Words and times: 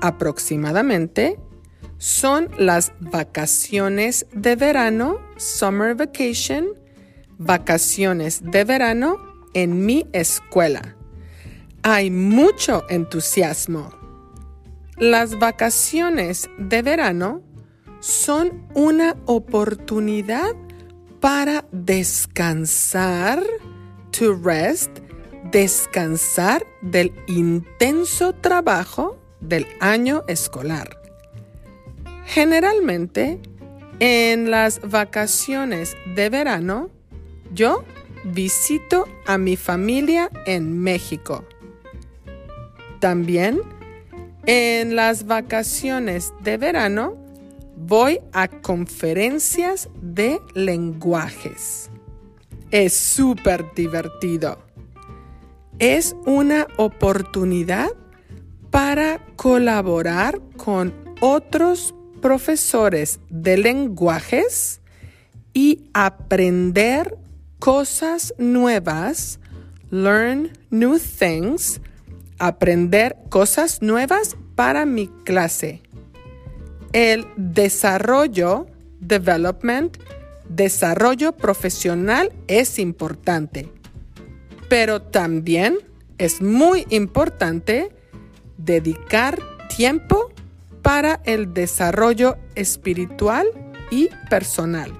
aproximadamente 0.00 1.38
son 1.98 2.48
las 2.56 2.92
vacaciones 2.98 4.26
de 4.32 4.56
verano, 4.56 5.18
summer 5.36 5.94
vacation, 5.94 6.68
vacaciones 7.36 8.40
de 8.42 8.64
verano 8.64 9.18
en 9.52 9.84
mi 9.84 10.06
escuela. 10.12 10.96
Hay 11.82 12.10
mucho 12.10 12.84
entusiasmo. 12.88 13.90
Las 14.96 15.38
vacaciones 15.38 16.48
de 16.58 16.82
verano 16.82 17.42
son 18.00 18.66
una 18.74 19.16
oportunidad 19.26 20.54
para 21.20 21.66
descansar, 21.70 23.42
to 24.10 24.34
rest, 24.42 25.00
descansar 25.50 26.66
del 26.80 27.12
intenso 27.26 28.34
trabajo 28.34 29.19
del 29.40 29.66
año 29.80 30.22
escolar. 30.28 31.00
Generalmente, 32.26 33.40
en 33.98 34.50
las 34.50 34.80
vacaciones 34.80 35.96
de 36.14 36.30
verano, 36.30 36.90
yo 37.52 37.84
visito 38.24 39.08
a 39.26 39.38
mi 39.38 39.56
familia 39.56 40.30
en 40.46 40.78
México. 40.78 41.44
También, 43.00 43.60
en 44.46 44.96
las 44.96 45.26
vacaciones 45.26 46.32
de 46.42 46.56
verano, 46.56 47.16
voy 47.76 48.20
a 48.32 48.48
conferencias 48.48 49.88
de 50.00 50.40
lenguajes. 50.54 51.90
Es 52.70 52.94
súper 52.94 53.64
divertido. 53.74 54.58
Es 55.78 56.14
una 56.26 56.68
oportunidad 56.76 57.90
para 58.70 59.20
colaborar 59.36 60.40
con 60.56 60.94
otros 61.20 61.94
profesores 62.20 63.20
de 63.28 63.56
lenguajes 63.56 64.80
y 65.52 65.84
aprender 65.92 67.16
cosas 67.58 68.34
nuevas, 68.38 69.40
learn 69.90 70.50
new 70.70 70.98
things, 70.98 71.80
aprender 72.38 73.16
cosas 73.28 73.82
nuevas 73.82 74.36
para 74.54 74.86
mi 74.86 75.08
clase. 75.24 75.82
El 76.92 77.26
desarrollo, 77.36 78.66
development, 79.00 79.98
desarrollo 80.48 81.32
profesional 81.32 82.32
es 82.48 82.78
importante, 82.78 83.68
pero 84.68 85.02
también 85.02 85.78
es 86.18 86.42
muy 86.42 86.86
importante 86.90 87.90
dedicar 88.64 89.38
tiempo 89.74 90.30
para 90.82 91.20
el 91.24 91.52
desarrollo 91.52 92.36
espiritual 92.54 93.46
y 93.90 94.08
personal. 94.28 94.92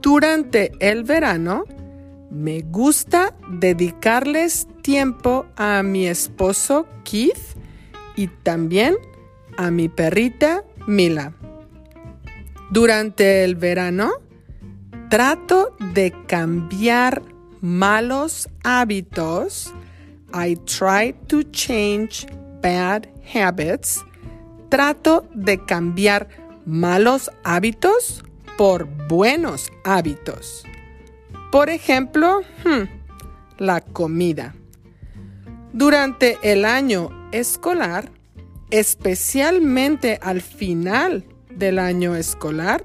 Durante 0.00 0.72
el 0.80 1.04
verano, 1.04 1.64
me 2.30 2.62
gusta 2.62 3.34
dedicarles 3.48 4.66
tiempo 4.82 5.46
a 5.56 5.82
mi 5.82 6.06
esposo 6.06 6.86
Keith 7.04 7.56
y 8.16 8.28
también 8.28 8.96
a 9.56 9.70
mi 9.70 9.88
perrita 9.88 10.64
Mila. 10.86 11.34
Durante 12.70 13.44
el 13.44 13.56
verano, 13.56 14.12
trato 15.10 15.76
de 15.92 16.14
cambiar 16.26 17.22
malos 17.60 18.48
hábitos 18.62 19.74
I 20.32 20.56
try 20.64 21.12
to 21.28 21.42
change 21.50 22.26
bad 22.60 23.08
habits. 23.34 24.04
Trato 24.68 25.26
de 25.34 25.58
cambiar 25.64 26.28
malos 26.64 27.30
hábitos 27.44 28.22
por 28.56 28.84
buenos 29.08 29.72
hábitos. 29.84 30.64
Por 31.50 31.70
ejemplo, 31.70 32.42
hmm, 32.64 32.84
la 33.58 33.80
comida. 33.80 34.54
Durante 35.72 36.38
el 36.42 36.64
año 36.64 37.10
escolar, 37.32 38.10
especialmente 38.70 40.18
al 40.22 40.40
final 40.40 41.24
del 41.50 41.78
año 41.78 42.14
escolar, 42.14 42.84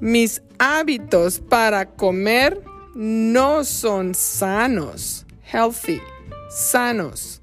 mis 0.00 0.42
hábitos 0.58 1.38
para 1.38 1.86
comer 1.86 2.62
no 2.94 3.64
son 3.64 4.14
sanos, 4.14 5.26
healthy 5.42 6.00
sanos. 6.48 7.40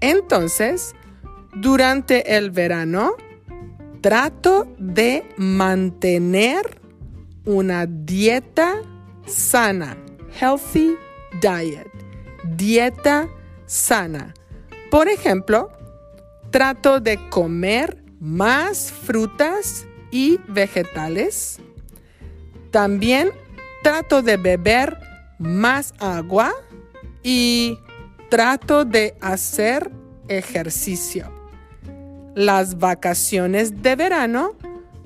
Entonces, 0.00 0.94
durante 1.54 2.36
el 2.36 2.50
verano, 2.50 3.14
trato 4.00 4.66
de 4.78 5.24
mantener 5.36 6.80
una 7.44 7.86
dieta 7.86 8.82
sana, 9.26 9.96
healthy 10.40 10.96
diet, 11.40 11.88
dieta 12.56 13.28
sana. 13.66 14.34
Por 14.90 15.08
ejemplo, 15.08 15.70
trato 16.50 17.00
de 17.00 17.18
comer 17.30 18.02
más 18.20 18.92
frutas 18.92 19.86
y 20.10 20.38
vegetales. 20.48 21.60
También 22.70 23.30
trato 23.82 24.22
de 24.22 24.36
beber 24.36 24.98
más 25.38 25.94
agua 25.98 26.52
y 27.22 27.78
trato 28.32 28.86
de 28.86 29.14
hacer 29.20 29.90
ejercicio. 30.26 31.30
Las 32.34 32.78
vacaciones 32.78 33.82
de 33.82 33.94
verano 33.94 34.56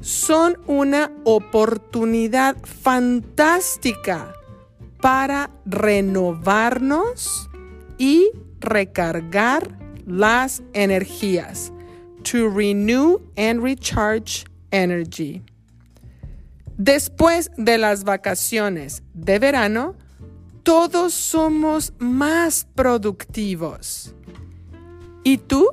son 0.00 0.60
una 0.68 1.10
oportunidad 1.24 2.56
fantástica 2.62 4.32
para 5.02 5.50
renovarnos 5.64 7.50
y 7.98 8.30
recargar 8.60 9.76
las 10.06 10.62
energías. 10.72 11.72
To 12.30 12.48
renew 12.48 13.18
and 13.36 13.60
recharge 13.60 14.44
energy. 14.70 15.42
Después 16.78 17.50
de 17.56 17.76
las 17.76 18.04
vacaciones 18.04 19.02
de 19.14 19.40
verano, 19.40 19.96
todos 20.66 21.14
somos 21.14 21.92
más 22.00 22.66
productivos. 22.74 24.12
¿Y 25.22 25.38
tú? 25.38 25.68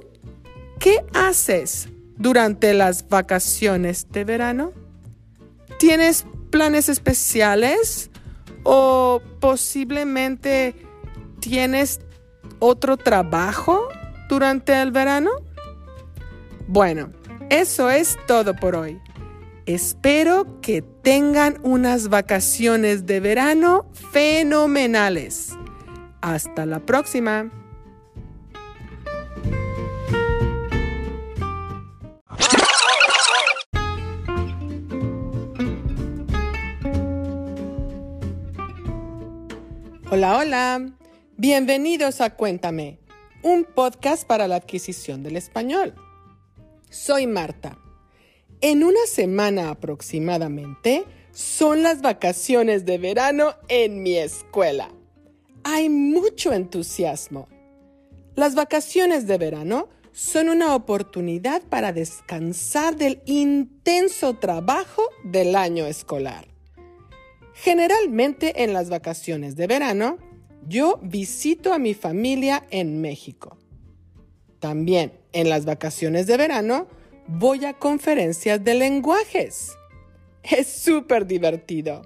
¿Qué 0.79 1.03
haces 1.15 1.89
durante 2.15 2.75
las 2.75 3.09
vacaciones 3.09 4.05
de 4.11 4.23
verano? 4.23 4.71
¿Tienes 5.79 6.27
planes 6.51 6.89
especiales? 6.89 8.11
¿O 8.61 9.19
posiblemente 9.39 10.75
tienes 11.39 11.99
otro 12.59 12.95
trabajo 12.95 13.87
durante 14.29 14.79
el 14.79 14.91
verano? 14.91 15.31
Bueno, 16.67 17.11
eso 17.49 17.89
es 17.89 18.15
todo 18.27 18.55
por 18.55 18.75
hoy. 18.75 19.01
Espero 19.65 20.59
que 20.59 20.81
tengan 20.81 21.57
unas 21.63 22.09
vacaciones 22.09 23.05
de 23.05 23.21
verano 23.21 23.89
fenomenales. 24.11 25.53
Hasta 26.19 26.65
la 26.65 26.81
próxima. 26.81 27.49
Hola, 40.11 40.37
hola. 40.37 40.85
Bienvenidos 41.37 42.19
a 42.19 42.31
Cuéntame, 42.31 42.99
un 43.41 43.63
podcast 43.63 44.27
para 44.27 44.49
la 44.49 44.57
adquisición 44.57 45.23
del 45.23 45.37
español. 45.37 45.95
Soy 46.89 47.27
Marta 47.27 47.77
en 48.63 48.81
una 48.81 49.05
semana 49.07 49.71
aproximadamente 49.71 51.03
son 51.33 51.83
las 51.83 52.01
vacaciones 52.01 52.85
de 52.85 52.97
verano 52.97 53.55
en 53.67 54.01
mi 54.01 54.17
escuela. 54.17 54.89
Hay 55.65 55.89
mucho 55.89 56.53
entusiasmo. 56.53 57.49
Las 58.35 58.55
vacaciones 58.55 59.27
de 59.27 59.37
verano 59.37 59.89
son 60.13 60.47
una 60.47 60.75
oportunidad 60.75 61.61
para 61.63 61.91
descansar 61.91 62.95
del 62.95 63.21
intenso 63.25 64.35
trabajo 64.35 65.03
del 65.25 65.57
año 65.57 65.85
escolar. 65.85 66.47
Generalmente 67.53 68.63
en 68.63 68.71
las 68.71 68.89
vacaciones 68.89 69.57
de 69.57 69.67
verano, 69.67 70.19
yo 70.69 71.01
visito 71.03 71.73
a 71.73 71.79
mi 71.79 71.93
familia 71.93 72.63
en 72.69 73.01
México. 73.01 73.57
También 74.59 75.11
en 75.33 75.49
las 75.49 75.65
vacaciones 75.65 76.27
de 76.27 76.37
verano, 76.37 76.87
voy 77.27 77.65
a 77.65 77.73
conferencias 77.73 78.63
de 78.63 78.73
lenguajes. 78.75 79.77
Es 80.43 80.67
súper 80.67 81.25
divertido. 81.25 82.01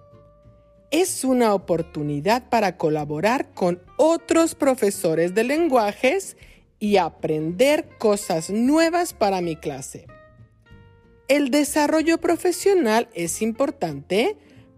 Es 0.91 1.23
una 1.23 1.53
oportunidad 1.53 2.49
para 2.49 2.77
colaborar 2.77 3.53
con 3.53 3.81
otros 3.97 4.55
profesores 4.55 5.33
de 5.33 5.43
lenguajes 5.43 6.37
y 6.79 6.97
aprender 6.97 7.89
cosas 7.97 8.49
nuevas 8.49 9.13
para 9.13 9.41
mi 9.41 9.55
clase. 9.55 10.07
El 11.27 11.51
desarrollo 11.51 12.19
profesional 12.19 13.09
es 13.13 13.41
importante, 13.41 14.37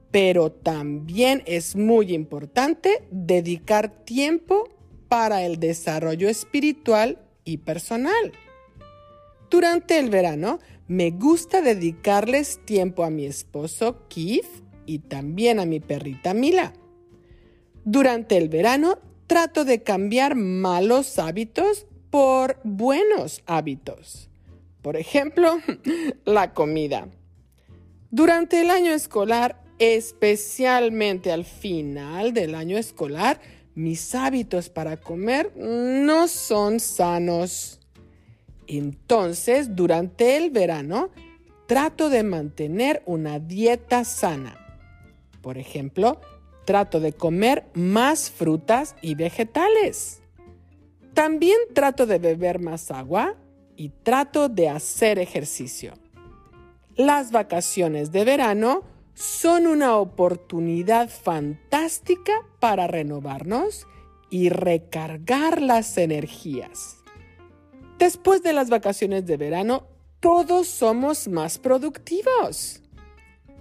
pero 0.09 0.51
también 0.51 1.43
es 1.45 1.75
muy 1.75 2.13
importante 2.13 3.03
dedicar 3.11 4.03
tiempo 4.03 4.67
para 5.09 5.43
el 5.43 5.59
desarrollo 5.59 6.27
espiritual 6.27 7.19
y 7.43 7.57
personal. 7.57 8.31
Durante 9.49 9.97
el 9.97 10.09
verano 10.09 10.59
me 10.87 11.11
gusta 11.11 11.61
dedicarles 11.61 12.59
tiempo 12.65 13.03
a 13.03 13.09
mi 13.09 13.25
esposo 13.25 14.07
Keith 14.09 14.63
y 14.85 14.99
también 14.99 15.59
a 15.59 15.65
mi 15.65 15.79
perrita 15.79 16.33
Mila. 16.33 16.73
Durante 17.85 18.37
el 18.37 18.49
verano 18.49 18.99
trato 19.27 19.65
de 19.65 19.83
cambiar 19.83 20.35
malos 20.35 21.19
hábitos 21.19 21.85
por 22.09 22.59
buenos 22.63 23.43
hábitos. 23.45 24.29
Por 24.81 24.97
ejemplo, 24.97 25.59
la 26.25 26.53
comida. 26.53 27.07
Durante 28.11 28.61
el 28.61 28.71
año 28.71 28.91
escolar, 28.91 29.61
especialmente 29.77 31.31
al 31.31 31.45
final 31.45 32.33
del 32.33 32.55
año 32.55 32.77
escolar, 32.77 33.39
mis 33.75 34.15
hábitos 34.15 34.69
para 34.69 34.97
comer 34.97 35.53
no 35.55 36.27
son 36.27 36.79
sanos. 36.79 37.78
Entonces, 38.71 39.75
durante 39.75 40.37
el 40.37 40.51
verano, 40.51 41.09
trato 41.65 42.09
de 42.09 42.21
mantener 42.21 43.01
una 43.07 43.39
dieta 43.39 44.03
sana. 44.03 44.55
Por 45.41 45.57
ejemplo, 45.57 46.21
trato 46.65 46.99
de 46.99 47.11
comer 47.11 47.65
más 47.73 48.29
frutas 48.29 48.95
y 49.01 49.15
vegetales. 49.15 50.21
También 51.15 51.57
trato 51.73 52.05
de 52.05 52.19
beber 52.19 52.59
más 52.59 52.91
agua 52.91 53.35
y 53.75 53.89
trato 53.89 54.49
de 54.49 54.69
hacer 54.69 55.17
ejercicio. 55.17 55.93
Las 56.95 57.31
vacaciones 57.31 58.11
de 58.11 58.23
verano 58.23 58.83
son 59.15 59.65
una 59.65 59.97
oportunidad 59.97 61.09
fantástica 61.09 62.33
para 62.59 62.85
renovarnos 62.85 63.87
y 64.29 64.49
recargar 64.49 65.59
las 65.59 65.97
energías. 65.97 66.98
Después 67.99 68.41
de 68.41 68.53
las 68.53 68.69
vacaciones 68.69 69.25
de 69.25 69.35
verano, 69.35 69.85
todos 70.21 70.67
somos 70.67 71.27
más 71.27 71.57
productivos. 71.57 72.81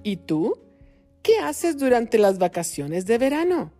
¿Y 0.04 0.16
tú? 0.16 0.56
¿Qué 1.22 1.40
haces 1.40 1.76
durante 1.76 2.18
las 2.18 2.38
vacaciones 2.38 3.04
de 3.04 3.18
verano? 3.18 3.72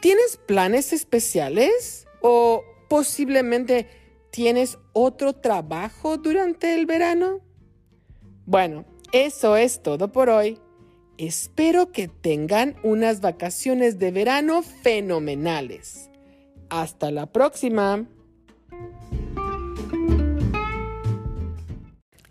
¿Tienes 0.00 0.36
planes 0.36 0.92
especiales? 0.92 2.06
¿O 2.20 2.62
posiblemente 2.90 3.88
tienes 4.30 4.78
otro 4.92 5.32
trabajo 5.32 6.18
durante 6.18 6.74
el 6.74 6.84
verano? 6.84 7.40
Bueno, 8.44 8.84
eso 9.12 9.56
es 9.56 9.82
todo 9.82 10.12
por 10.12 10.28
hoy. 10.28 10.58
Espero 11.16 11.90
que 11.90 12.06
tengan 12.06 12.76
unas 12.82 13.22
vacaciones 13.22 13.98
de 13.98 14.10
verano 14.10 14.60
fenomenales. 14.62 16.10
Hasta 16.68 17.10
la 17.10 17.26
próxima. 17.32 18.06